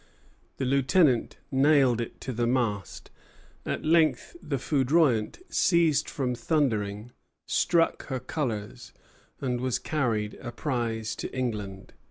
The 0.57 0.65
lieutenant 0.65 1.37
nailed 1.51 2.01
it 2.01 2.19
to 2.21 2.33
the 2.33 2.47
mast. 2.47 3.11
At 3.67 3.85
length 3.85 4.35
the 4.41 4.57
"Foudroyant" 4.57 5.37
ceased 5.47 6.09
from 6.09 6.33
thundering, 6.33 7.11
struck 7.47 8.07
her 8.07 8.19
colors, 8.19 8.93
and 9.41 9.61
was 9.61 9.77
carried 9.77 10.39
a 10.41 10.51
prize 10.51 11.15
to 11.17 11.31
England. 11.37 11.93